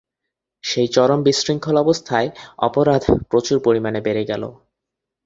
[0.63, 2.29] সেই চরম বিশৃঙ্খল অবস্থায়
[2.59, 4.49] অপরাধ প্রচুর পরিমাণ বেড়ে গেলো।